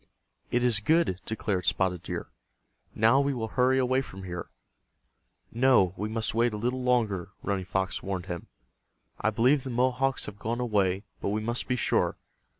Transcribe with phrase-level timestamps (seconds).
[0.49, 2.31] "It is good," declared Spotted Deer.
[2.95, 4.49] "Now we will hurry away from here,"
[5.51, 8.47] "No, we must wait a little longer," Running Fox warned him.
[9.19, 12.17] "I believe the Mohawks have gone away, but we must be sure.